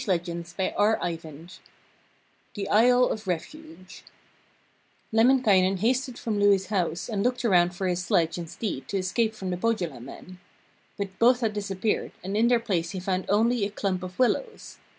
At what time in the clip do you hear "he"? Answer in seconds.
12.89-12.99